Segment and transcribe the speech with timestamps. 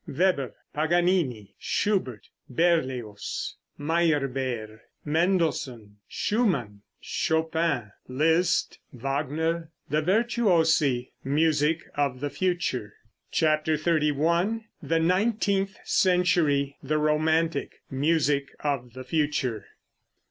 [0.07, 12.31] WEBER, PAGANINI, SCHUBERT, BERLIOZ, MEYERBEER, MENDELSSOHN, SCHUMANN, CHOPIN, LISZT, WAGNER; THE VIRTUOSI; MUSIC OF THE
[12.31, 12.93] FUTURE.
[13.29, 14.63] CHAPTER XXXI.
[14.81, 19.65] THE NINETEENTH CENTURY, THE ROMANTIC; MUSIC OF THE FUTURE.